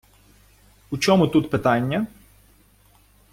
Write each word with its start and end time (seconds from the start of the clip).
У 0.91 0.97
чому 0.97 1.27
тут 1.27 1.49
питання? 1.49 2.07